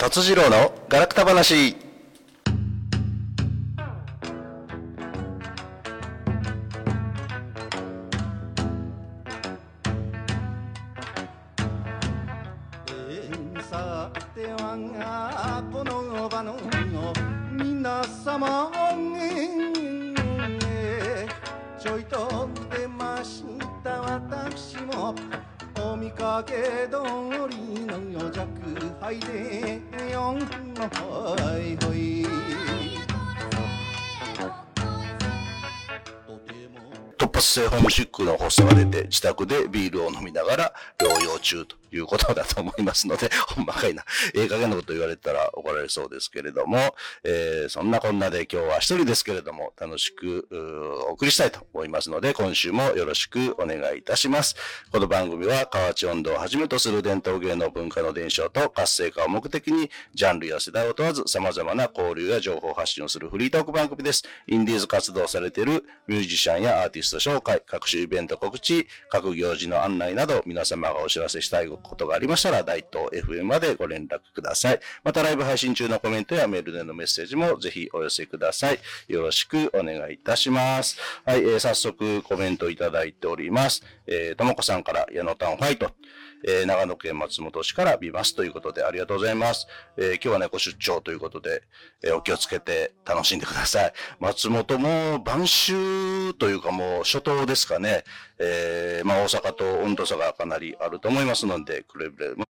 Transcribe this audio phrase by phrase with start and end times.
[0.00, 1.87] 達次郎のガラクタ話。
[38.50, 40.72] シックの発作が出て自宅でビールを飲みながら
[41.38, 44.04] 中ということだと思いますので、 ほんまかいな。
[44.34, 50.48] ええ加減なこと言われたら怒られそうですけれども、えーそんなこんなで今日は一人ですけれども、楽しく
[51.08, 54.56] お送りしたいと思いますので、今週もよろしくお願いいたします。
[54.90, 64.24] この番組は河内音頭をはじめとする伝統芸能文化の伝承と活性化を目的に、ジャンルや世代を問わず様々な交流や情報発信をするフリートーク番組です。
[64.46, 74.80] インディーズ活動されているミュージシャンやアーティスト紹介、各種イベント告知、各行事の案内など、皆様がお知らせしたいことがありましたら、大東 FM までご連絡ください。
[75.04, 78.78] また、ライブ配信中のコメントやメールでのメッセージもぜひお寄せください。
[79.08, 80.98] よろしくお願いいたします。
[81.24, 83.82] はい、えー早速コメントいただいております。
[84.06, 85.90] えーともこさんから、矢野タンファイト。
[86.46, 89.66] えー長野県松本市から見ますということでありがとうございます。
[89.96, 91.62] えー今日はね、ご出張ということで、
[92.02, 93.92] えーお気をつけて楽しんでください。
[94.20, 98.04] 松本も晩秋というかもう初冬ですかね。
[98.38, 102.44] えまあ大阪と温度差がかなりあると思いますので、くれぐれも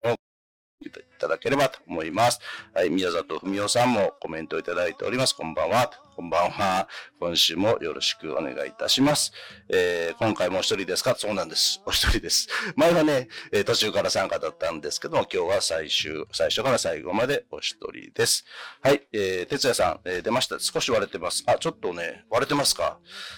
[0.82, 2.40] いただければと思います。
[2.74, 5.36] はい、宮里文夫さんもコメントいただいております。
[5.36, 6.07] こんばんは。
[6.18, 6.88] こんばんは。
[7.20, 9.32] 今週もよろしくお願いいたします。
[9.70, 11.14] えー今回もお一人ですか？
[11.16, 11.80] そうなんです。
[11.86, 12.48] お一人です。
[12.76, 18.46] 前はね、えー途中から参加だったんですけども、今日は最終、最初から最後までお一人です。
[18.82, 20.58] はい、えー、哲也さん、えー出ました。
[20.60, 21.44] 少し割れてます。
[21.46, 22.98] あ、ちょっとね、割れてますか？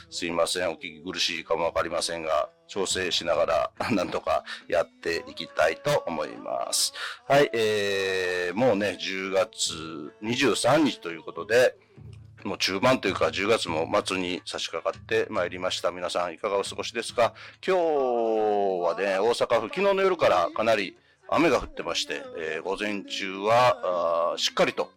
[0.10, 0.70] すいません。
[0.72, 6.94] お聞き苦しいかもわかりませんが、調整しながら、 なんとかやっていきたいと思います。
[7.28, 11.76] はい、えー、もうね、10月23日ということで、
[12.44, 15.92] もう中盤というか10月も末に差し掛かってまいりました。
[15.92, 17.34] 皆さんいかがお過ごしですか？
[17.66, 20.96] 今日はね、大阪府、昨日の夜からかなり
[21.28, 24.90] 雨が降ってまして、えー午前中はしっかりと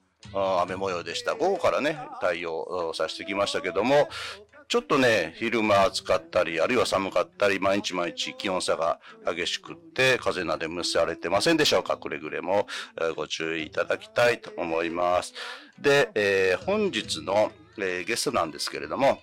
[0.62, 1.34] 雨模様でした。
[1.34, 4.08] 午後からね、対応させてきましたけども、
[4.72, 11.98] ちょっとね、昼間暑かったり、あるいは寒かったり、毎日毎日気温差が激しくって、風邪なで蒸されてませんでしょうか？
[11.98, 12.66] くれぐれも、
[13.14, 15.34] ご注意いただきたいと思います。
[15.78, 19.20] で、えー本日の、えーゲストなんですけれども、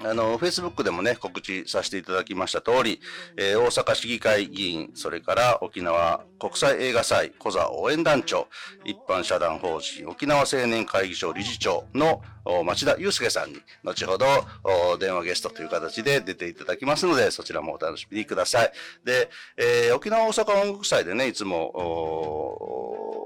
[0.00, 3.00] あの、Facebook でもね、告知させていただきました通り、
[3.36, 8.48] えー大阪市議会議員、それから沖縄国際映画祭小座応援団長、
[8.84, 12.20] 一般社団法人沖縄青年会議所理事長の
[12.64, 14.26] 町田祐介さんに、後ほど
[14.98, 18.72] 電話ゲストという形で出ていただきますので、そちらもお楽しみください。
[19.04, 23.21] で、えー沖縄大阪音楽祭でね、いつも、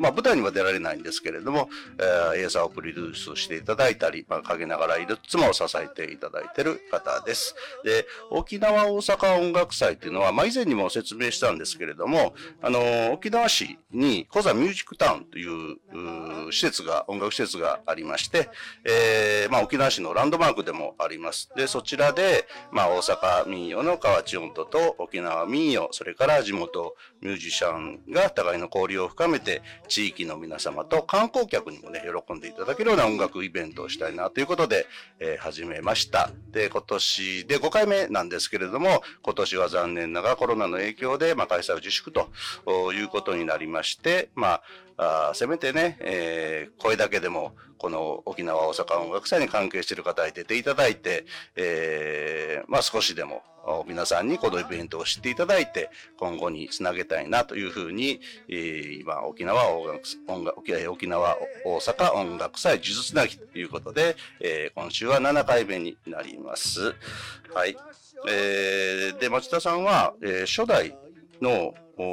[0.00, 1.68] まあ、舞台には出られないんですけれども、
[1.98, 7.54] えー映像をプロデュースしていただいたり、まあ、陰ながらいつも支えていただいている方です。
[7.84, 15.78] で、沖縄大阪音楽祭っていうのは、まあ、以前にも説明したんですけれども、あのー沖縄市にコザミュージックタウンという
[16.48, 18.48] う施設が、音楽施設がありまして、
[18.84, 21.50] えーまあ、沖縄市のランドマークでもあります。
[21.56, 34.86] で、そちらで、まあ、大阪民謡の河内音頭と沖縄民謡、それから地元ミュージシャンが互いの交流を深めて、地域の皆様と観光客にもね、喜んでいただけるような音楽イベントをしたいなということで、
[35.18, 36.30] えー始めました。
[36.52, 42.28] で、今年で5回目なんですけれども、今年は残念ながらコロナの影響で、まあ、開催を自粛と
[42.92, 44.62] いうことになりまして、まあ、
[45.02, 51.24] あせめてね、えー声だけでも、この沖縄大阪音楽祭に関係している方に出ていただいて、
[51.56, 53.42] えーまあ少しでも
[53.86, 60.58] 皆さんにこのイベントを知っていただいて、今後につなげたいなというふうに、えー今、沖縄音楽音楽
[60.90, 66.94] 沖縄大阪音楽祭呪術なぎということで、えー今週は7回目になります。
[67.54, 67.74] はい。
[68.28, 70.94] えーで、町田さんは、えー初代
[71.40, 71.72] の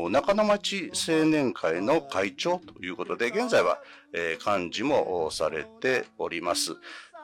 [0.09, 3.79] 中野町青年会の会長ということで、現在は、
[4.13, 6.75] えー幹事もされております。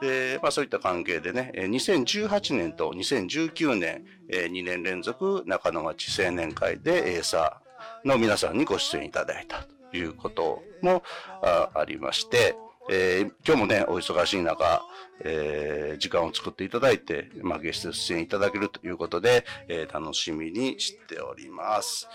[0.02, 11.04] で、まあそういった関係でね、2018年と2019年、え2年連続中野町青年会でエーサーの皆さんにご出演いただいたということも
[11.42, 12.56] あありまして、
[12.90, 14.82] えー今日もね、お忙しい中、
[15.22, 22.08] えー時間を作っていただいて、まあ、ゲスト出演いただけるということで、えー楽しみにしております。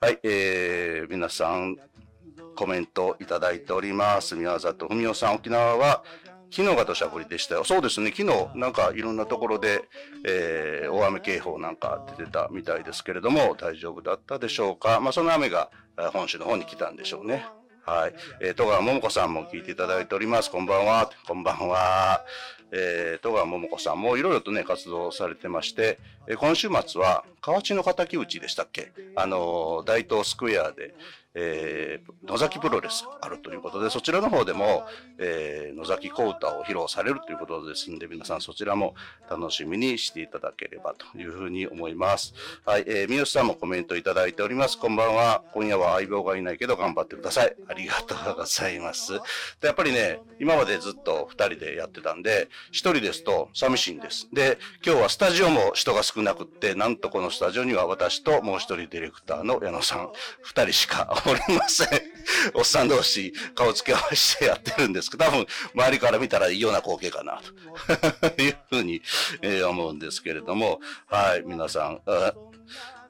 [0.00, 1.76] はい、えー皆さん、
[2.54, 4.36] コメントいただいております。
[4.36, 6.04] 宮里文夫さん、沖縄は、
[6.52, 7.64] 昨日が土砂降りでしたよ。
[7.64, 9.82] そうですね、昨日なんかいろんなところで、
[10.24, 15.00] えー大雨警報なんか出てたみたいですけれども、大丈夫だったでしょうか。
[15.00, 15.68] まあ、その雨が
[16.12, 17.44] 本州の方に来たんでしょうね。
[17.84, 18.14] はい。
[18.40, 20.50] えー、戸川桃子さんも聞いていただいております。
[20.52, 21.10] こんばんは。
[21.26, 22.24] こんばんは。
[22.70, 28.92] えー、戸川桃子さんもいろいろとね、活動されてまして、えー今週末は、河内の敵討ちでしたっけ？
[29.16, 30.94] あの大東スクエアで、
[31.40, 34.86] えー野崎プロレスあるということで、そちらの方でも、
[35.18, 38.94] えー野崎小唄を披露されるということですんで、皆さんそちらも
[39.30, 42.34] 楽しみにしていただければというふうに思います。
[42.66, 44.78] はい、えー、三好さんもコメントいただいております。
[44.78, 45.42] こんばんは。
[45.52, 47.54] 今夜は相棒がいないけど頑張ってください。
[47.68, 49.12] ありがとうございます。
[49.12, 54.28] でやっぱりね、今までずっと二人でやってたんで、一人ですと寂しいんです。
[54.32, 60.10] で、今日はスタジオも人が少なくって、なんとこのスタジオには私ともう一人ディレクターの矢野さん、
[60.42, 61.88] 二人しかおりません。
[62.54, 67.40] おっさん同士顔つけ合わせてやってるんですけど、多分周りから見たら異様な光景かな、
[68.30, 69.02] というふうに、
[69.42, 72.00] えー思うんですけれども、はい、皆さん、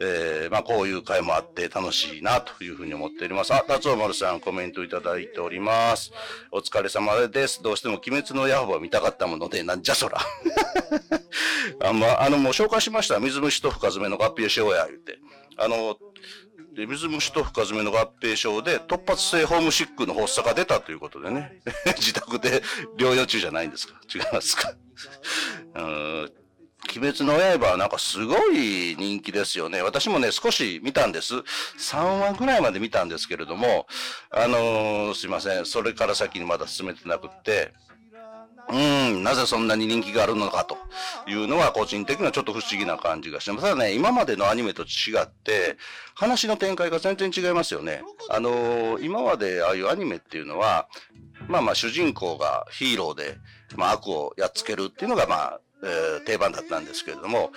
[0.01, 3.53] えーまあ、こういう会もあって楽しいなというふうに思っております。
[3.53, 6.13] あ、達夫丸さんコメントいただいております。
[6.53, 7.63] お疲れ様です。
[7.63, 10.19] どうしても鬼滅の刃を見たかったもので、なんじゃそら。
[11.83, 13.19] あんま、あの、もう紹介しました。
[13.19, 15.19] 水虫と深爪の合併しようや、言って。
[15.57, 15.99] あの、
[16.79, 21.61] で水虫と深爪の合併症で突発性ホームシックの発作が出たということでね。
[21.99, 22.63] 自宅で
[22.97, 24.73] 療養中じゃないんですか違いますか
[25.75, 26.33] うん
[26.97, 29.83] 鬼滅の刃はなんかすごい人気ですよね。
[29.83, 31.35] 私もね、少し見たんです。
[31.35, 33.89] 3話ぐらいまで見たんですけれども、
[34.31, 35.67] あのーすいません。
[35.67, 37.75] それから先にまだ進めてなくって、
[38.71, 40.77] うん、なぜそんなに人気があるのかと
[41.27, 43.63] いうのは個人的にはちょっと不思議な感じがしてます。
[43.63, 45.77] ただね、今までのアニメと違って、
[46.15, 48.03] 話の展開が全然違いますよね。
[48.29, 50.89] あのー今までああいうアニメっていうのは、
[51.49, 53.39] まあまあ主人公がヒーローで、
[53.77, 57.53] まあ悪をやっつけるっていうのがまあ、えー定番だったんですけれども、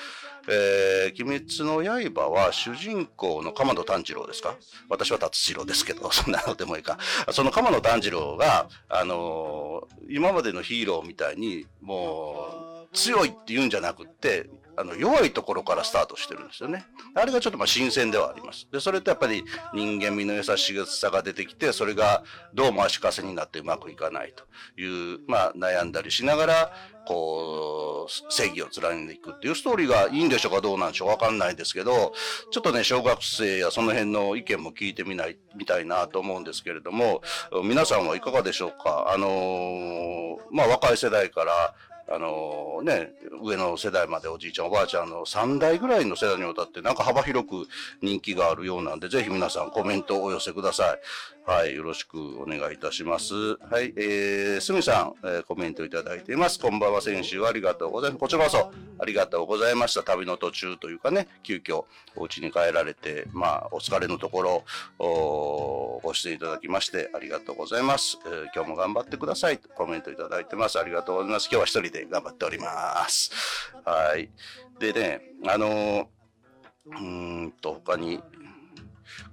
[0.48, 1.84] えー、鬼滅の
[2.14, 4.56] 刃は主人公の鎌野炭治郎ですか？
[4.90, 6.98] 私は達次郎ですけど、 そんなのでもいいか。
[7.32, 16.86] その鎌野炭治郎が、あのー今までのヒーローみたいに、もう、強いって言うんじゃなくって、あの、弱いところからスタートしてるんですよね。
[17.14, 18.68] あれがちょっとまあ新鮮ではあります。
[18.72, 22.24] で、それとやっぱり人間味の優しさが出てきて、それが
[22.54, 24.46] どうも足かせになってうまくいかないと
[24.82, 26.74] いう、まあ悩んだりしながら、
[27.06, 32.14] こう、正義を貫いていくっていうストーリーがいいんでしょうかどうなんでしょうわかんないですけど、
[32.52, 37.22] ちょっとね、小学生やその辺の意見も聞いてみない、みたいなと思うんですけれども、
[37.64, 39.12] 皆さんはいかがでしょうか？
[39.14, 40.22] あのー
[40.52, 41.74] まあ若い世代から、
[42.10, 43.12] あのね、
[43.42, 47.68] 上の世代までおじいちゃんおばあちゃんの3代ぐらいの世代にわたってなんか幅広く
[48.02, 51.00] 人気があるようなんで、ぜひ皆さんコメントをお寄せください。
[51.52, 53.34] はい、よろしくお願いいたします。
[53.36, 56.58] はい、えー、すみさん、えーコメントいただいています。
[56.58, 58.20] こんばんは、先週ありがとうございます。
[58.22, 60.02] こちらこそありがとうございました。
[60.02, 61.84] 旅の途中というかね、急遽
[62.16, 64.64] お家に帰られて、まあ、お疲れのところ、
[64.98, 68.18] おご出演いただきましてありがとうございます。
[68.26, 69.58] えー今日も頑張ってください。
[69.58, 70.80] とコメントいただいてます。
[70.80, 71.50] ありがとうございます。
[71.52, 73.30] 今日は一人で頑張っております。
[73.84, 74.30] はい。
[74.80, 76.06] でね、あのー
[76.84, 78.24] うーんと、他に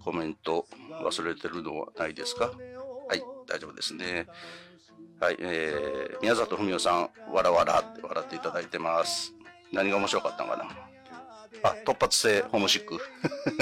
[0.04, 0.66] コメント
[1.02, 2.52] 忘れてるのはないですか？
[3.08, 4.26] はい、大丈夫ですね。
[5.20, 9.32] はい、えー、宮里文夫さん、わらわらって笑っていただいてます。
[9.72, 10.64] 何が面白かったのかな？
[11.68, 12.98] あ、突発性ホームシック。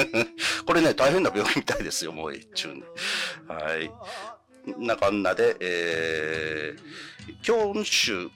[0.66, 2.82] これね、大変な病気みたいですよ、もう一中に。
[3.48, 3.90] はい。
[4.78, 8.28] なこんなで、えー、今週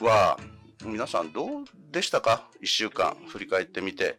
[0.00, 0.38] は、
[0.84, 2.48] 皆さんどうでしたか？
[2.60, 4.18] 一週間振り返ってみて。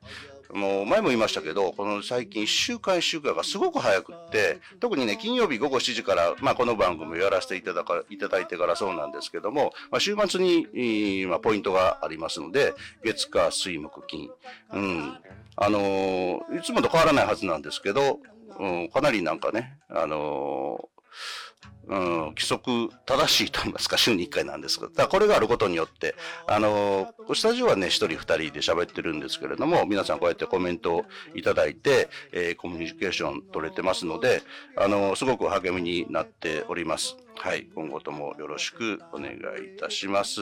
[0.54, 12.74] もう前も言いましたけど、この最近一週間一週間がすごく早くって、特にね、金曜日午後7時から、まあこの番組をやらせていただかいただいてからそうなんですけども、まあ週末に、まあポイントがありますので、
[13.04, 14.30] 月火水木金。
[14.74, 15.18] うん。
[15.60, 18.20] あのーいつもと変わらないはずなんですけど、
[18.60, 20.98] うん、かなりなんかね、あのー
[21.90, 22.00] うん、
[22.30, 34.42] 規則正しいと言いますか、週に1回なんですが、だこれがあることによって、あのースタジオはね、1人2人で喋ってるんですけれども、皆さんこうやってコメントをいただいて、えーコミュニケーション取れてますので、
[34.76, 37.16] あのーすごく励みになっております。
[37.36, 39.38] はい、今後ともよろしくお願いい
[39.80, 40.42] たします。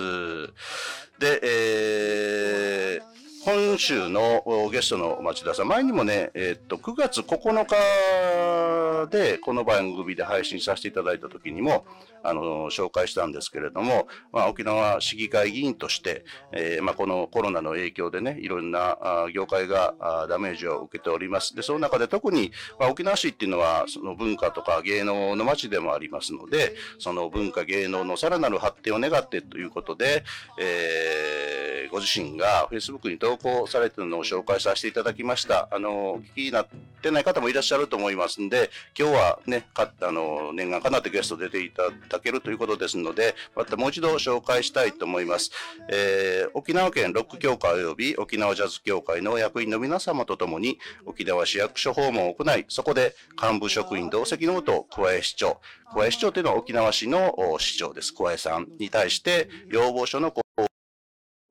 [1.19, 8.64] で、えー今週のおゲストの町田さん、前にもね、えーっと、9月9日ー
[9.07, 11.85] でこの番組で配信させていただいた時にも、
[12.27, 19.95] あの、紹介したんですけれども、まあ、沖縄市議会議員として、えー、まあ、このコロナの影響でね、いろんなあ業界が
[20.29, 21.55] ダメージを受けております。
[21.55, 30.23] で、その中で特に、まあ、沖縄市っていうのは、その文化とか芸能の街でもありますので、その文化芸能のさらなる発展を願ってということで、
[30.59, 35.67] えー、ご自身が Facebook に投稿されているのを紹介させていただきました。
[35.71, 36.67] あの、お聞きになっ
[37.01, 45.51] てない方もいらっしゃると思いますんで、今日はね、かあの、念願かなってゲスト出ていただけるということですので、またもう一度紹介したいと思います。
[45.89, 55.59] えー、沖縄県ロック協会及び沖縄ジャズ協会の役員の皆様と共に、沖縄市役所訪問を行い、そこで幹部職員同席のもと、桑江市長、
[55.93, 58.13] 桑江市長というのは沖縄市の市長です。
[58.13, 60.31] 桑江さんに対して、要望書の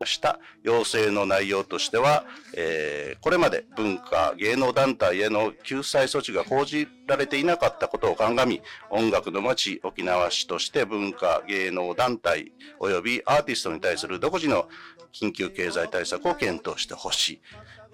[0.06, 2.24] した要請の内容としては、
[2.56, 14.68] えー、これまで文化芸能団体への救済措置が講じられていなかったことを鑑み音楽の街沖縄市として文化芸能団体及びアーティストに対する独自の
[15.12, 17.40] 緊急経済対策を検討してほしい。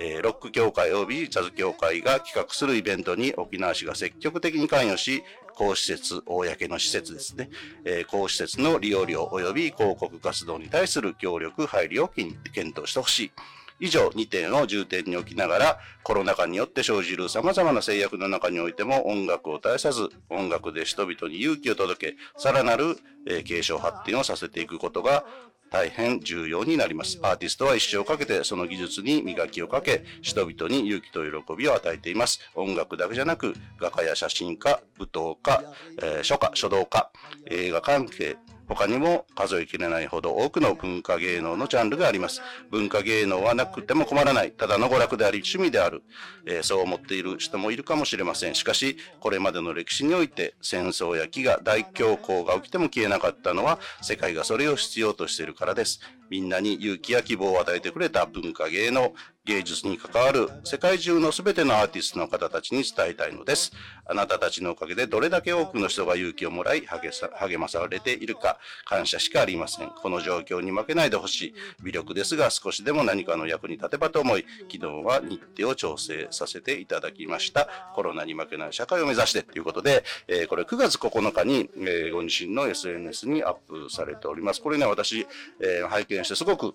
[0.03, 5.23] えー、ロック協会及びジャズ協会が企画するイベントに沖縄市が積極的に関与し、
[5.61, 7.51] 公施設、公の施設ですね、
[7.85, 12.35] えー、公施設の利用料及び広告活動に対する協力、配慮を検
[12.71, 13.33] 討してほしい。
[13.81, 22.97] 以上2点を重点に置きながら、コロナ禍によって生じる様々な制約の中においても音楽を絶やさず、音楽で人々に勇気を届け、さらなる、
[23.27, 25.25] え、継承発展をさせていくことが
[25.71, 27.19] 大変重要になります。
[27.23, 32.41] アーティストは一生かけてその技術に磨きをかけ、人々に勇気と喜びを与えています。
[32.55, 35.63] 音楽だけじゃなく、画家や写真家、舞踏家、
[36.03, 37.11] えー、書家、書道家、
[37.47, 38.37] 映画関係、
[38.71, 42.41] 他にも数えきれないほど多くの文化芸能のジャンルがあります。
[42.71, 44.53] 文化芸能はなくても困らない。
[44.53, 46.05] ただの娯楽であり趣味である。
[46.47, 48.55] えー、そう思っている人もいるかもしれません。
[48.55, 56.01] しかし、これまでの歴史において戦争や飢餓、大恐慌が起きても消えなかったのは世界がそれを必要としているからです。
[56.31, 59.13] みんなに勇気や希望を与えてくれた文化芸能、
[59.47, 63.73] 芸術に関わる世界中の全てのアーティストの方たちに伝えたいのです。
[64.07, 69.91] あなたたちのおかげでどれだけ多くの人が勇気をもらい励まされているか感謝しかありません。
[69.91, 71.55] この状況に負けないでほしい。
[71.83, 77.69] 微力ですが少しでも何かの役に立てばと思い、昨日は日程を調整させていただきました。
[77.95, 84.61] コロナに負けない社会を目指してということで、えー、これ9月9日に、えー、ご自身の SNS にアップされております。
[84.61, 85.27] これね、私、
[85.61, 86.75] えー、拝見してすごく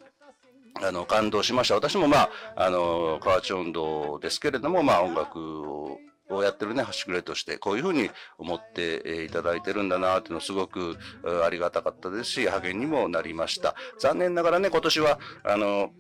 [0.82, 1.76] あの、感動しました。
[1.76, 6.00] 私もまあ、あの、河内音頭ですけれども、まあ音楽を
[6.30, 10.98] をやってるね、端くれとして、こういうふうに思っていただいてるんだなっていうのすごく
[11.46, 13.76] ありがたかったですし、励みにもなりました。
[14.00, 15.92] 残念ながらね、今年は、あの、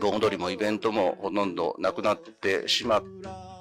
[0.00, 3.02] 盆踊りもイベントもほとんどなくなってしまっ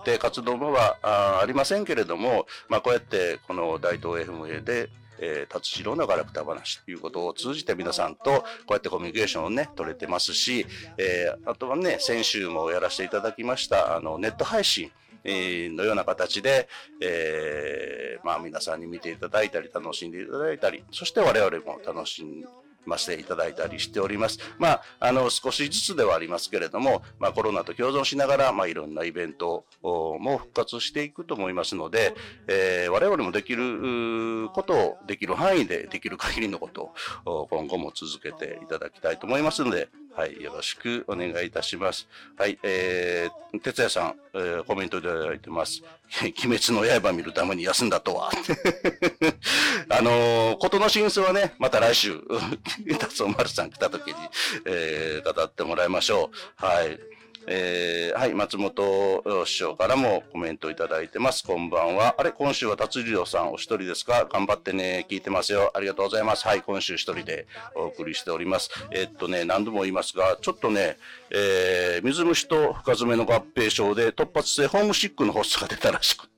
[0.04, 10.66] て、活動はあありませんけれども、まあこうやってこの大東 FM でえー、達次郎のガラクタ話ということを通じて皆さんとこうやってコミュニケーションをね、取れてますし、
[10.98, 14.92] えー、あとはね、先週もやらせていただきました、あの、ネット配信。
[15.28, 16.70] のような形で、
[17.02, 22.46] えー、まあ皆さんに見ていただいたり、楽しんでいただいたり、そして我々も楽しん
[22.86, 24.40] ましていただいたりしております。
[24.58, 32.16] まあ、あの、少しずつではありますけれども、まあコロナと共存しながら、まあいろんなイベントも復活していくと思いますので、
[32.48, 36.94] えー、我々もできることを、できる範囲でできる限りのこと
[37.26, 42.08] を今後も続けていただきたいと思いますので、はい、よろしくお願いいたします。
[42.38, 45.84] はい、えー、哲也さん、えー、コメントいただいてます。
[46.24, 48.32] 鬼滅の刃見るために休んだとは。
[49.90, 52.18] あのー、ことの真相はね、また来週、
[52.98, 54.14] 達夫丸さん来た時に、
[54.66, 56.32] えー、語ってもらいましょ
[56.62, 56.66] う。
[56.66, 56.98] はい。
[57.48, 61.44] えー、はい、松本師匠からもコメントいただいてます。
[61.44, 62.16] こんばんは。
[62.18, 64.28] あれ、今週は達郎さんお一人ですか？
[64.32, 65.06] 頑張ってね。
[65.10, 65.72] 聞いてますよ。
[65.76, 66.48] ありがとうございます。
[66.48, 68.70] はい、今週一人でお送りしております。
[68.92, 70.98] えー、っとね、何度も言いますが、ちょっとね、
[71.30, 76.35] えー、水虫と深爪の合併症で突発性ホームシックの発作が出たらしくて、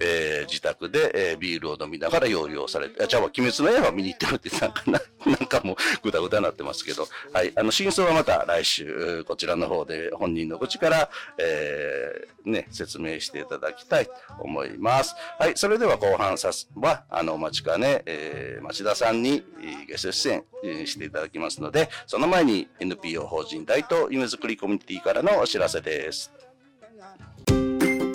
[0.00, 15.14] えー、自宅で、えー、ビールを飲みながら療養されて、あ、じゃあ、鬼滅の刃見に行ってるってなんかな、 なんかもうぐだぐだなってますけど、はい、あの、真相はまた来週、こちらの方で本人の口から、えー、ね、説明していただきたいと思います。
[15.38, 19.44] はい、それでは後半さすは、あの、お待ちかね、えー、町田さんに、
[19.88, 20.44] ゲスト出演、
[20.86, 26.32] していただきますので、その前に NPO 法人大東夢づくりコミュニティからのお知らせです。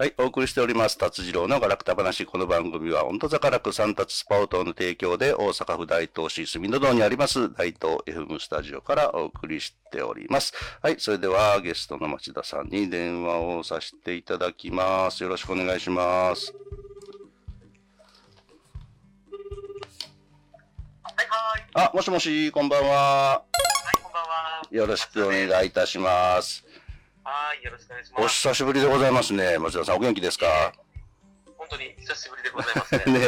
[0.00, 2.24] はい、お送りしております、達次郎のガラクタ話。
[2.24, 10.54] この番組は、温度坂楽三達スパオトの提供で、大阪府大東市住の堂にあります、大東 FM スタジオからお送りしております。
[10.80, 15.22] はい、それでは、ゲストの町田さんに電話をさせていただきます。
[15.22, 16.54] よろしくお願いします。
[21.02, 21.88] はいはい。
[21.88, 22.88] あ、もしもし、こんばんは。
[22.88, 23.44] は
[23.98, 24.62] い、こんばんは。
[24.70, 26.69] よろしくお願いいたします。
[27.22, 28.34] はい、よろしくお願いしおます。
[28.36, 29.58] 久しぶりでございますね。
[29.58, 30.72] 町田さん、お元気ですか？
[31.58, 32.98] 本当に久しぶりでございますね。
[32.98, 33.20] ねあの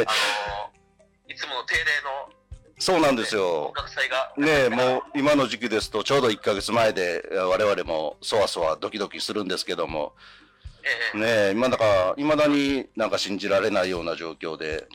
[1.29, 2.33] ー、いつもの定例の
[2.79, 3.73] そうなんですよ音。
[3.75, 4.33] 楽祭が。
[4.37, 10.13] ねえ、もう今の時期ですと、ちょうど1ヶ月前で、えー我々もそわそわドキドキするんですけども、
[11.13, 14.87] ええねえ、今だか、未だになんか信じられないような状況で、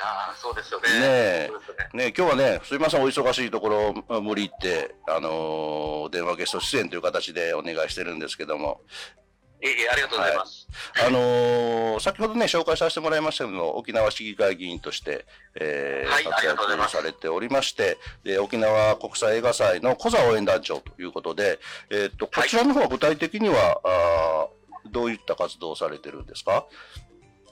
[0.00, 0.88] いやーそうですよね。
[0.88, 1.50] ねね。
[1.92, 8.80] ねえ、今日はね、すいません、お忙しいところ、あ無理言って、あのー電話ゲスト出演という形でお願いしてるんですけども、
[9.62, 10.66] いえいえ、ありがとうございます。
[11.06, 15.26] あのー先ほどね、紹介させてもらいましたけども、沖縄市議会議員として、
[15.56, 21.58] えーはいあ活躍されておりまして、で、沖縄国際映画祭の小座応援団長ということで、
[21.90, 26.64] えーっと、こちらの方は具体的には、あーどういった活動をされてるんですか？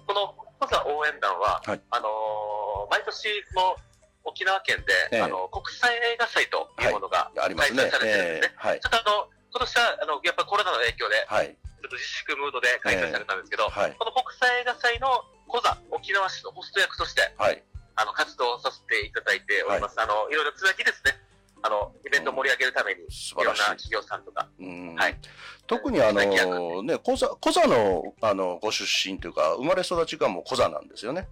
[0.06, 3.76] このコザ応援団は、はいあのー毎年この
[4.24, 4.78] 沖縄県
[5.10, 7.76] で、ええあの国際映画祭というものが開催。
[7.90, 8.56] されてるんですね。
[8.56, 8.86] えーはいち。
[8.86, 11.52] ょっとあの、今年はあのやっぱコロナの影響で、はい。
[11.52, 13.94] ちょっと自粛ムードで開催されたんですけど、はい。
[13.96, 17.62] この国際映画祭のコザ沖縄市のホスト役として、はい。
[17.96, 20.00] あの、活動させていただいております。
[20.00, 21.12] あの、いろいろつなぎですね。
[21.62, 24.48] あの、イベントを盛り上げるために、い素晴らしいろんな企業さんとか。
[24.60, 25.16] うんはい
[25.66, 31.28] 特にあのね、小座、小座の、あの、ご出身というか、生まれ育ちがもう小座なんですよね。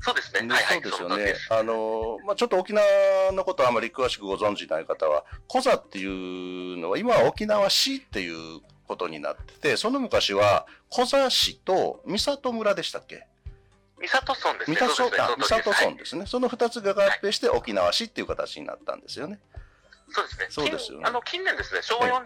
[0.00, 0.40] そうですね。
[0.40, 0.80] ねはいはい。
[0.82, 2.82] そうですよねあの、まあ、ちょっと沖縄
[3.32, 13.26] のことあまり詳しくご存知ない方は、コザっていうのは、今は沖縄市っていうことになってて、その昔は、コザ市と三里村でしたっけ？
[14.00, 14.76] 三里村ですね。
[14.78, 16.26] 三里村ですね。
[16.26, 19.36] その二つが合併して沖縄市っていう形になったんですよね。
[19.36, 19.57] です
[20.10, 20.46] そうですね。
[20.50, 22.24] そうですよね近あの、近年ですね、昭和49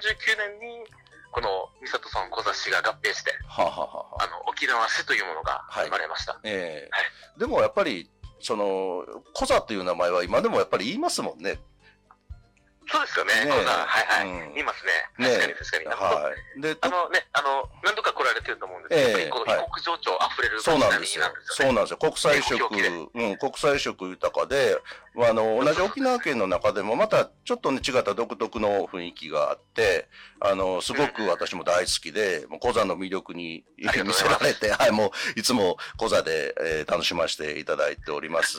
[0.61, 0.85] 年に、
[1.33, 6.39] この三里村小座市が合併して、はあ、はあはあの、沖縄市というものが生まれました。
[6.45, 7.03] ええはい
[7.39, 11.59] でもやっぱり、その、コザっていう名前は今でもやっぱり言いますもんね。
[12.89, 13.45] そうですよね。
[13.45, 14.61] ねはいはい。
[14.61, 14.85] います
[15.19, 15.29] ね。
[15.29, 16.23] ね確かに確かに。
[16.23, 16.61] はい。
[16.61, 21.25] で、あのね、あの、何度か来られてると思うんですけど、このはい異国情緒あふれるそうなんですよ。
[21.45, 21.73] そうね。
[21.75, 21.97] なんですよ。
[21.99, 22.57] 国際色、
[23.15, 24.79] うん、国際色豊かで、
[25.15, 30.09] まあ、あの、同じ沖縄県の中でもまたちょっとね、違った独特の雰囲気があって、
[30.41, 38.59] あの、すごく私も大好きで、もうコザの魅力に 見せられて、はい、もう、いつもコザで、えー楽しませていただいております。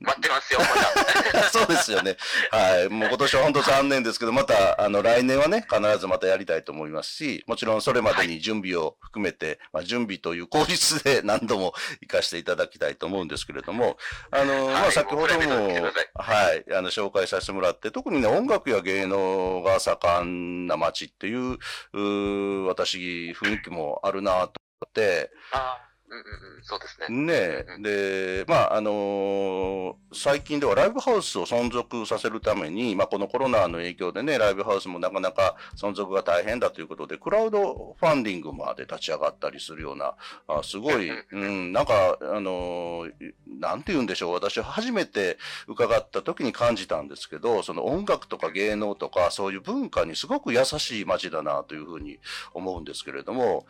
[0.00, 1.50] 待ってますよ、また。
[1.50, 2.16] そうですよね。
[2.50, 2.88] はい。
[2.88, 13.96] もう今年は本当残念ですけど、また、あの、来年はね、必ずまたやりたいと思いますし、もちろんそれまでに準備を含めて、まあ、準備という口実で何度も活かしていただきたいと思うんですけれども、
[14.30, 15.82] あの、はいまあ、先ほども、
[16.14, 24.50] はい、あの、紹介させてもらって、特にね、音楽や芸能が盛んな街っていう、うー私、雰囲気もあるなと思
[24.88, 27.08] って、あーうんうんうん、そうですね。
[27.08, 40.14] ねうんうんで、まあ、あのー最近ではライブハウスを存続させるために、まあ、このコロナの影響でね、ライブハウスもなかなか存続が大変だということで、クラウドファンディングまで立ち上がったりするような、
[40.46, 41.24] あすごい、うん。
[41.32, 41.36] う
[41.68, 52.18] ん、なんか、あのーなんて言うんでしょう、私初めて伺った時に感じたんですけど、その音楽とか芸能とか、そういう文化にすごく優しい街だなというふうに
[52.52, 53.66] 思うんですけれども、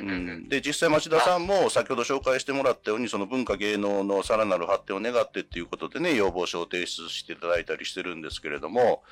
[0.00, 0.48] うん。
[0.48, 9.02] で、実際町田さんも先ほど紹介してもらったように、その文化芸能のさらなる発展を願ってっていうことでね、要望書を提出していただいたりしてるんですけれども、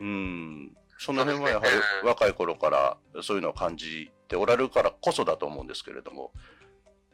[0.00, 0.72] うん。
[0.98, 1.70] その辺はやはり
[2.06, 6.32] 若い頃からそういうのを感じておられるからこそだと思うんですけれども。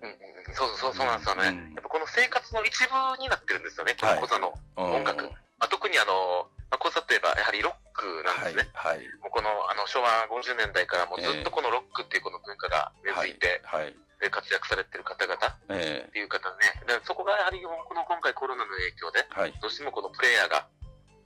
[0.02, 0.08] うん。
[0.08, 1.48] うんうんそうそうそうなんですよね。
[1.48, 1.74] うん。
[1.74, 4.14] やっぱこの生活の一部になってるんですよね、こはい。
[4.16, 4.54] のコザの。
[4.78, 4.84] うん。
[4.96, 9.02] 音楽まあ、特にあの、まあ、コザといえばやはりロックなんはいですね。、はい。
[9.18, 13.90] もうこのあの昭和50年代からもうずっとこのロックっていうこの文化が根付いて、はい。
[14.18, 15.38] で活躍されてる方々っ
[15.70, 16.74] えていう方ね。
[16.86, 19.54] でそこがやはりこの今回コロナの影響で、えはい。
[19.60, 20.66] どうしてもこのプレイヤーが、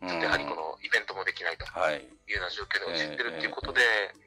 [0.03, 2.03] うんやはりこのイベントもできないとはい。
[2.03, 3.81] いうような状況に陥ってるっていうことで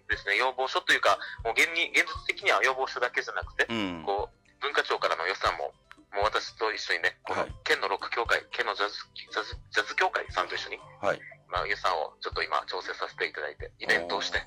[0.08, 4.03] ですね、要望書というか、もう現に現実的には要望書だけじゃなくて、うん。
[4.05, 5.73] こう、文化庁からの予算も、
[6.15, 11.19] もう私と一緒にね、このはい県のロック協会、県のジャズジャズジャズ協会さんと一緒に、はい。
[11.51, 14.39] まあ、予算をちょっと今調整させていただいて、イベントをして、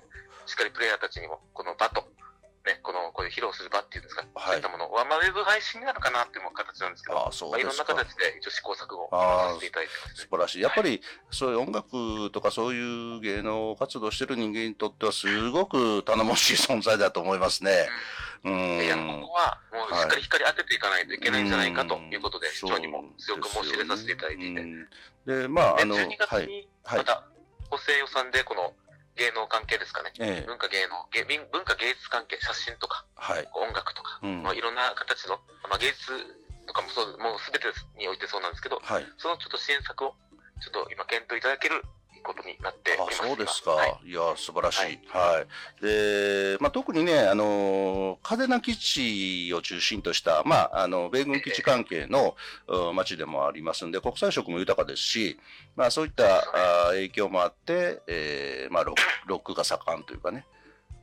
[0.47, 2.03] しっかりプレイヤーたちにも、この場と、
[2.67, 7.85] ね、この、こういう披露する場っていうんですか、はいそういったものは、まあ、ウェブ配信なのかなっていう形なんですけど、ああ、そうまあ、いろんな。
[7.85, 10.21] 形で一応試行錯誤をさせていただいてますね。
[10.25, 10.61] 素晴らしい。
[10.61, 17.89] やっぱり、そういう音楽とかそういう芸能活動してる人間にとっては、すごく頼もしい存在だと思いますね。
[18.45, 19.23] ううんいや、こん。
[19.23, 19.59] こは、
[19.97, 24.61] しっかり光当てていかないといけないんじゃないかとうんいうことで、市長にも強く申し入れさせていただいていて。
[24.61, 24.89] うん
[25.27, 26.47] で、まあ、で、あの、12月はい。
[26.47, 27.23] に、はいまた、
[27.69, 28.73] 補正予算で、この
[29.17, 30.13] 芸能関係ですかね。
[30.19, 33.47] ええ文化芸能、芸文化芸術関係、写真とか、はい。
[33.53, 35.37] 音楽とか、うんまあ、いろんな形の、
[35.69, 36.17] まあ、芸術
[36.67, 37.67] とかもそう、もうすべて
[37.99, 39.07] においてそうなんですけど、はい。
[39.19, 40.15] そのちょっと支援策を、
[40.65, 41.85] ちょっと今検討いただける
[42.23, 43.13] ことになっておあ。
[43.13, 43.73] そうですか。
[43.73, 44.99] 今はいい、や、素晴らしい。
[45.09, 45.45] は
[45.81, 45.83] い。
[45.85, 55.39] で、まあ、特にね、あの、嘉手納基地を中心とした、まあ、あの、米軍基地関係のうん町でもありますんで、国際色も豊かですし、
[55.77, 60.47] まあ、そういったあ影響もあって、えーまあロック、ロックが盛んというかね。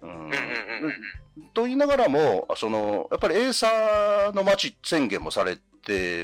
[0.02, 0.32] うん。
[1.54, 5.62] と言いながらも、その、やっぱりエーサーの町宣言もされて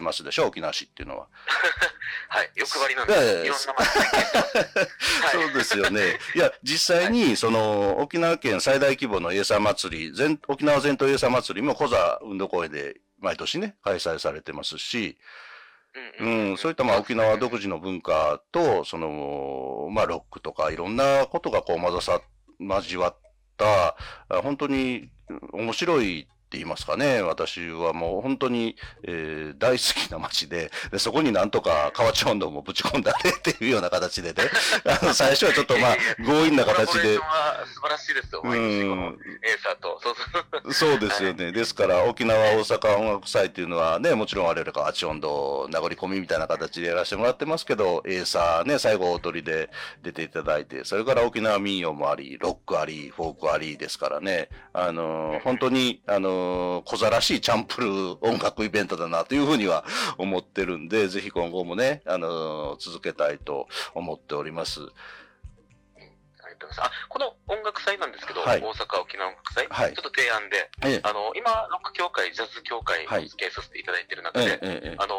[0.02, 1.28] ますでしょ、沖縄市っていうのは。
[2.30, 2.52] はい。
[2.56, 3.46] 欲張りなんでええす。
[3.46, 3.86] いろんな。
[5.32, 6.20] そうですよね。
[6.36, 15.18] いや、実際に、その、沖縄県最大規模のエーサー祭り、全沖縄全島エーサー祭りも小座運動公園で毎年ね、開催されてますし、
[16.20, 22.22] うん、そういったまあ沖縄独自の文化と、その、まあロックとかいろんなことがこう混ざさ、
[22.60, 23.18] 交わっ
[23.58, 23.98] た、
[24.30, 27.22] あ本当にうん面白いって言いますかね。
[27.22, 34.44] 私はもう本当に、えー大好きな街でで、そこになんとか河内温度もぶち込んだねっていうような形でね、
[34.86, 37.22] あの 最初はちょっとまあ強引な形で素
[37.82, 38.42] 晴らしいですよ。
[38.44, 40.02] う毎日このん、エーサーと。
[40.74, 41.52] そうですよね。
[41.52, 49.70] ですから、沖縄、大阪音楽祭っていうのはね、もちろん我々がアチ温度、名残込みみたいな形でやらせてもらってますけど、エーサーね、最後大鳥で
[50.02, 59.86] 出ていただいて、それから沖縄民謡もあり、ロックあり、フォークありですからね、あのー本当に、あのー小座らしいチャンプルー音楽イベントだなというふうには
[60.18, 64.82] 思ってるんで、ぜひ今後もね、あの続けたいと思っております。
[66.62, 66.86] ありがとうございます。
[66.86, 75.16] あ、この音楽祭なんですけど、はい大阪沖縄音楽祭、はいちょっと提案で、ええ、あの、今、ロック協会、ジャズ協会をはい付けさせていただいている中ええで、、えあの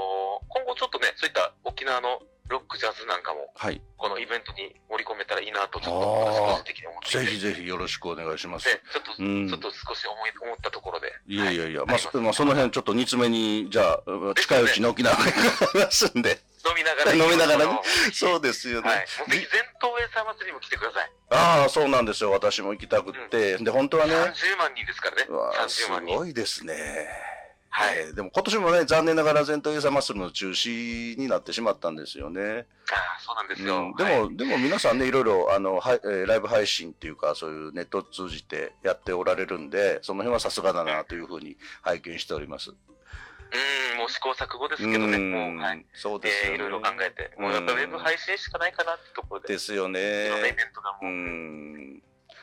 [0.48, 3.80] 今後ちょっとね、そういった沖縄のロック、ジャズなんかも、はい。
[3.96, 7.18] このイベントに盛り込めたらいいなと、ちょっと、個人的に思っていて。
[7.18, 8.66] ぜひぜひよろしくお願いします。
[8.66, 11.12] で、ちょっと、うんちょっと少し思い、思ったところで。
[11.26, 16.40] いやいやいや、はまあ、そまあ、その辺ちょっと煮詰めに、じゃあ、うん近いうちに沖縄に伺いますんで。
[16.64, 17.80] 飲みながら飲みながらね
[18.12, 18.88] そうですよね。
[18.88, 18.98] はい。
[19.18, 21.10] もうぜひ、全東エーサー祭りも来てください。
[21.30, 22.30] ああ、そうなんですよ。
[22.30, 23.58] 私も行きたくって。
[23.58, 25.26] で、本当はね、30万人ですからね。
[25.28, 26.16] うわーす30万人。
[26.16, 26.74] ごいですね。
[27.74, 32.40] はいえーでも今年もね、残念ながら全東エーサー祭りの中止になってしまったんですよね。
[32.42, 33.78] ああ、そうなんですよ。
[33.78, 42.74] うん、ではいも、でも皆さんね、いろいろ、あの、はい、えーライブ配信っていうか、そういうネットを通じてやっておられるんで、その辺はさすがだなというふうに拝見しております。
[43.52, 45.84] うん、もう試行錯誤ですけどね、もう、はい。
[45.94, 46.52] そうですよね。
[46.52, 50.52] えーいろいろ考えて、もうやっぱウェブ配信しかないかなってところで、ですよいろんなイね。
[50.56, 52.02] ベントがもうう、ん。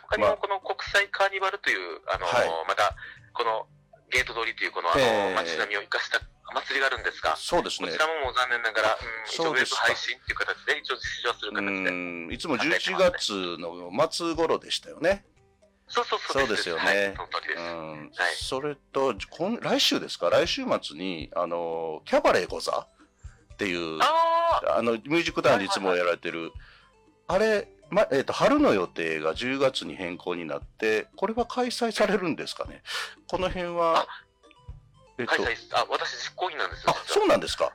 [0.10, 2.96] 他にもこの国際カーニバルという、あの、はいまた、
[3.34, 3.68] この
[4.12, 6.22] ゲート通りというこの、あの、えー街並みを生かした
[6.54, 8.00] 祭りがあるんですが、そうですねこち。
[8.00, 11.92] らももう残念ながら、うん、一応ウェブ配信っていう形で、一応実施はするう形で。
[11.92, 12.30] ん。
[12.32, 15.26] いつも11月の末頃でしたよね。
[15.90, 17.62] そうそうそうそうですよねはい、その通りです。
[17.62, 18.12] うん。
[18.16, 20.30] はいそれと、今来週ですか？
[20.30, 22.88] 来週末に、あの、キャバレーゴザ
[23.54, 26.52] っていう、ああの、ミュージックダウンでいつもやられてる、
[27.28, 32.84] あれ、ま、えっ、と、春の予定が10月に変更になって、これは開催されるんですかね？
[33.28, 34.08] この辺は、
[35.18, 36.94] えっあ、と、開催す、あ、私実行委員なんですよ。
[36.96, 37.74] あ、そうなんですか？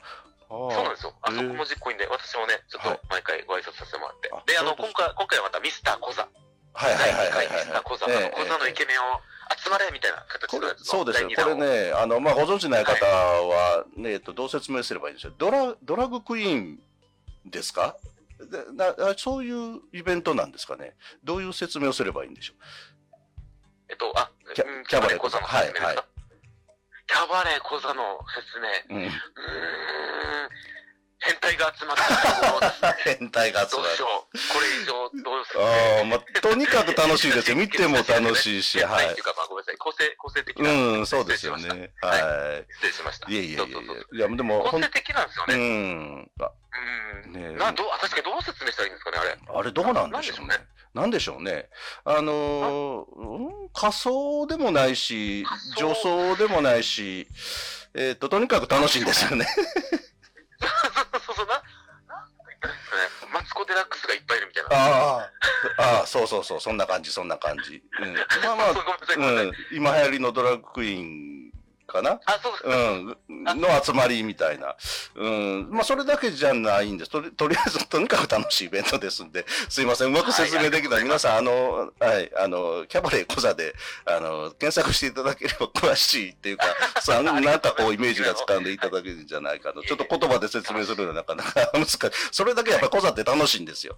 [0.49, 1.15] そうなんあですよ。
[1.23, 4.43] あそこも実行委員で、私もね、ちょっはいと毎回ご挨拶させてもらってあ。
[4.47, 6.29] で、あの、今回、今回はまたミスターコザ。
[6.75, 8.07] あ、はいはいはいはい第2回ミスターコザ。
[8.07, 8.17] はい。
[8.17, 9.21] あのイケメンを
[9.57, 11.29] 集まれみたいな形のそうですよ。
[11.37, 15.33] これね、あの、まあ、ご存知ない方は、ね、えっと、どう説明すればいいんですよ。
[15.39, 16.79] ドラ、ドラッグクイーン
[17.47, 17.97] ですか？
[18.51, 20.95] でなあそういうイベントなんですかね。
[21.23, 22.55] どういう説明をすればいいんでしょ
[23.89, 26.05] えっと、あ、キャうんキャバレーコザの説明ですか、はいはい
[27.07, 28.59] キャバレーコザの説
[28.91, 28.97] 明。
[28.97, 28.99] う。
[28.99, 29.05] うん。
[29.05, 29.13] うーん。
[31.21, 32.93] 変態が集まった。
[33.05, 34.01] 変態が集まるどうし。
[34.01, 34.39] よう。
[34.53, 35.65] これ以上、どうする？
[35.65, 37.57] ああ、まあ、とにかく楽しいですよ。
[37.61, 39.77] 見ても楽しいし、はっていうか、まあごめんなさい。
[39.79, 40.63] 個性、個性的い。
[40.63, 40.71] な。
[40.71, 41.93] うん、そうですよね。
[42.03, 43.31] は失礼しました。
[43.31, 43.35] い。
[43.35, 45.57] いえいえいえどうぞどうぞいや、でも、個性的なんですようね。
[45.57, 46.31] ん。
[46.41, 46.51] あ
[47.27, 47.33] うん。
[47.33, 49.39] ねえな、どう、あ確かにどう説明したらいいんですかね、あれ。
[49.59, 50.57] あれどうなんでしょうね。
[50.95, 51.69] なんでしょうね。
[52.05, 57.27] あのーうん仮装でもないし、仮女装装でもないし、
[57.95, 59.47] えっ、と、とにかく楽しいんですよね。
[63.33, 64.69] マツコ・デラックスがいっぱいいるみたいな。
[64.71, 67.83] ああ、ああ、そうそうそう、そんな感じ、そんな感じ。
[68.01, 68.73] うん、まあまあ、
[69.17, 71.44] うん、今流行りのドラッグクイーン
[71.95, 72.21] かな？
[72.27, 72.71] あ、そうですか。
[72.71, 74.77] うん、の集まりみたいな。
[75.15, 77.11] うん、まあそれだけじゃないんです。
[77.11, 81.05] とりとりあえず、 とにかく楽しいイベントですんで、すいません、うまく説明できない。
[81.05, 86.65] 皆さん、あの、はい、あの、キャバレーコザで、あの、検索していただければ詳しいっていうか、
[87.01, 89.83] さなんかこうイメージがつかんでいただけるんじゃないかと。
[89.83, 91.99] ちょっと言葉で説明するのはなかなか難しい。
[92.33, 93.97] それだけやっぱりコザって楽しいんですよ。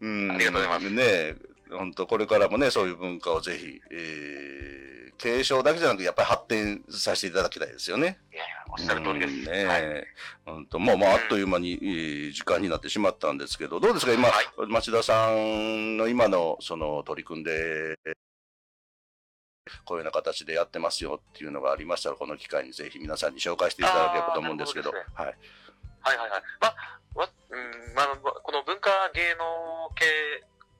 [0.00, 0.32] うん。
[0.32, 1.36] ありがとうございますねえ、
[1.70, 8.18] 本当これからもね、そういう文化をぜひ、えー継承だけじゃなくやっぱり発展させていただきたいですよね。
[8.32, 9.32] いやいや、おっしゃる通りです。
[9.34, 9.82] うんねはい。
[9.82, 10.06] え。
[10.46, 14.14] 本当まあまあ、あっという間に、えー時間になってしまったんですけど、どうですか？
[14.14, 17.98] 今、はい町田さんの今のその取り組んで、
[19.84, 25.34] こういうような形でやってますよっていうのがありましたら、この機会にぜひ皆さんに紹介していただければと思うんですけど、あーなるほはい。
[26.00, 26.42] はいはいはい。
[26.60, 26.74] まあ、
[27.14, 30.06] わうんまあ、この文化芸能系、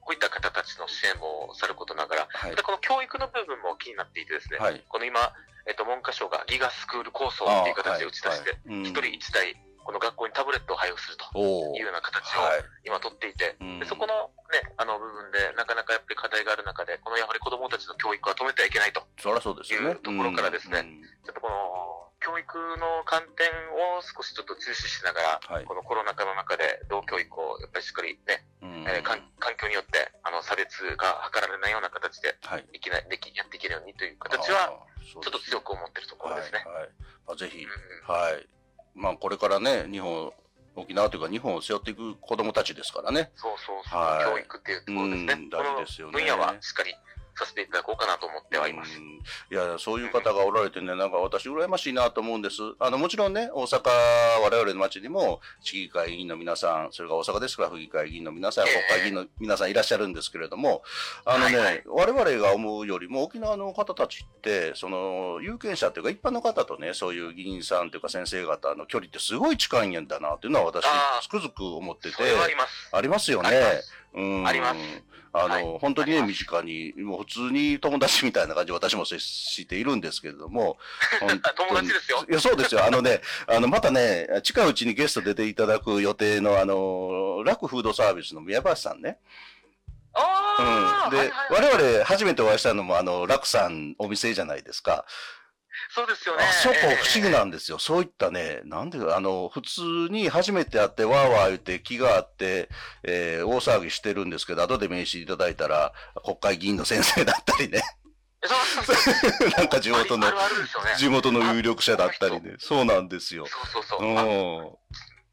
[0.01, 4.81] こういった方たちの支援もさることながら、はいまたこの教育の部分も気になっていてですね、はい。
[4.89, 5.19] この今、
[5.67, 12.63] えっと、文科省がギガスクール構想っていう形で打ち出して、うん一人一台、この学校にタブレットを配布するというような形をはい。
[12.85, 19.03] 今取っていて、うんでそこのね、あの部分でなかなかやっぱり課題がある中で、このやはり子供たちの教育は止めてはいけないと。
[19.21, 19.89] そりゃそうですよね。
[19.89, 22.45] いうところからですねうんちょっとこの教育
[22.77, 32.65] の観点を少しちょっと重視しながら、はいこのコロナ禍の中で、同教育をやっぱりしっかりね、うんえー環環境によってあの差別が図られないような形ではい。
[32.71, 36.63] できないできやっていけるようにという形は、ちょっと強く思ってるところですね。
[36.65, 36.89] はいはい
[37.27, 38.47] まあ、ぜひうん、はい。
[38.93, 40.33] まあ、これからね、日本、
[40.75, 43.31] 沖縄というか日本を背負っていく子供たちですからね。
[43.35, 45.49] そうそうそう、はい教育っていうところですね。
[45.51, 46.95] 大事ですよねの分野はしっかり
[47.35, 48.97] させていただこうかなと思ってはいます。
[48.97, 49.11] うん
[49.49, 52.57] いや、そういう方がおられてね、なんか私羨ましいなと思うんです。
[52.79, 53.89] あの、もちろんね、大阪、
[54.43, 60.83] 我々の町にも、市議会議員の皆さん、それから大阪ですから、府議会議員の皆さん、ええ国会議員の皆さんいらっしゃるんですけれども、
[61.25, 70.85] あのね、はいはい我々が思うよりも、沖縄の方たちって、その、有権者というか、一般の方とね、そういう議員さんというか先生方の距離ってすごい近いんだな、っていうのは私
[71.21, 72.23] つくづく思ってて。
[72.91, 73.49] ありますよね。
[74.13, 80.77] ありますうんありますあの、はい本当にね、身近に、もう普通に友達みたいな感じで私も接しているんですけれども、
[81.21, 82.83] 本当に友達ですよいや、そうですよ。
[82.83, 89.19] あのね、あの、またね、近いうちにゲスト出ていただく予定の、あの、楽フードサービスの宮橋さんね。
[90.13, 91.11] ああ、うん。
[91.11, 95.05] で、はいはいはい我々初めてお会いしたのも、あの、楽さんお店じゃないですか。
[95.89, 96.43] そうですよね。
[96.43, 97.79] あそこええ不思議なんですよ。
[97.79, 102.69] そういったね、なんで、あの、普通に初めて会って、わーわー言って気があって、
[103.03, 107.81] えー大騒ぎしてるんですけど、後で名刺いただいたら、国会議員の先生だったりね、
[109.57, 110.95] なんか地元のあるあるですよね。
[110.97, 113.45] 地元の有力者だったりね、そうなんですよ。
[113.47, 114.13] そうそうそうう。
[114.13, 114.17] ん。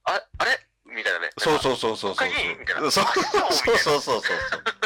[0.05, 0.61] ああれ？
[0.85, 1.31] みたいなね。
[1.39, 2.29] そうそうそうそうそう。
[2.29, 4.78] そうそうそうそうそう。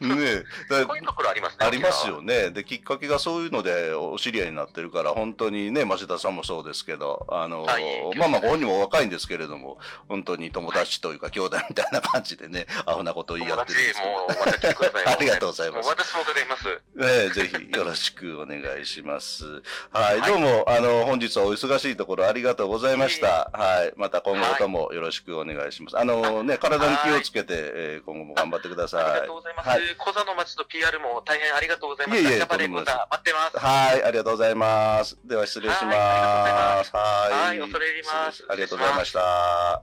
[0.00, 0.44] ねえ。
[0.70, 1.66] だこういうところありますね。
[1.66, 2.50] ありますよね。
[2.50, 15.06] で、きっかけがそういうのでお知り合いになってるから、本当にね、町田さんもそうですけど、あの、はいええまあまあ、ご本人もお若いんですけれども、本当に友達というか、兄弟みたいな感じでね、アホなことを言い合ってるんですさい。
[15.14, 16.80] ありがとうございます私も伺います。
[17.00, 19.44] ええぜひよろしくお願いします。
[19.92, 23.50] はい、はいどうも、あの、本日はお忙しいところありがとうございました。
[23.52, 25.98] はい、また今後ともよろしくお願いします。
[25.98, 29.04] あのね、体に気をつけて、えー今後も頑張ってください。
[29.04, 29.68] ありがとうございます。
[29.74, 32.28] はい小座の町の PR も大変ありがとうございました。
[32.30, 33.58] いえいえキャバレーとんでもない講座待ってます。
[33.58, 35.18] はい、ありがとうございます。
[35.24, 36.94] では失礼します。
[36.94, 37.32] はい。
[37.32, 39.82] はい恐れ入りますありがとうございました。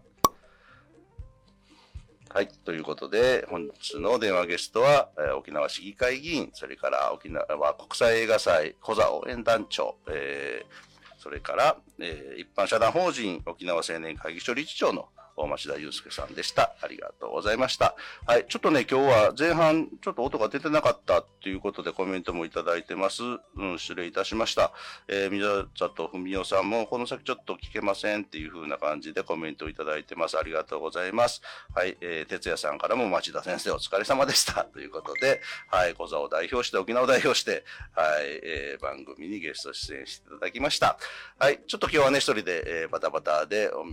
[2.33, 2.47] はい。
[2.47, 16.75] ということで、本日の電話ゲストは、えー沖縄市議会議員、それから沖縄国際映画祭小座応援団長、えーそれから、えー一般社団法人沖縄青年会議所理事長の大町田祐介さんでした。
[16.81, 17.95] ありがとうございました。
[18.25, 18.45] はい。
[18.47, 23.23] ちょっとね、今日は前半、ちょっと音が出てなかったっていうことでコメントもいただいてます。
[23.55, 24.71] うん、失礼いたしました。
[25.07, 30.37] えー、宮里文夫さんも、この先ちょっと聞けませんっていう風な感じでコメントをいただいてます。
[30.37, 31.41] ありがとうございます。
[31.75, 31.97] はい。
[32.01, 34.65] えー、哲也さんからも町田先生お疲れ様でした。
[34.65, 35.93] ということで、はい。
[35.93, 37.63] 小座を代表して、沖縄を代表して、
[37.95, 38.39] はい。
[38.43, 40.97] えー、番組にゲスト出演していただきました。
[41.39, 41.61] はい。
[41.67, 43.83] ちょっと今日はね、一人で、えー、バタバタでお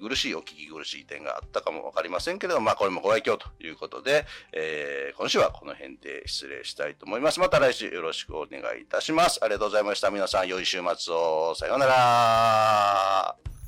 [0.00, 7.40] 苦しい、お聞き苦しい点があったかもわかりませんけれども、まあこれもご愛嬌ということで、えー、今週はこの辺で失礼したいと思います。
[7.40, 9.38] また来週よろしくお願いいたします。
[9.42, 10.10] ありがとうございました。
[10.10, 11.54] 皆さん良い週末を。
[11.54, 13.59] さようなら。